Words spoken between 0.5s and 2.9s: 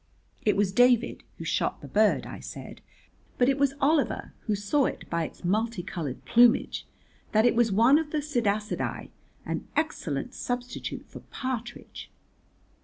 was David who shot the bird," I said,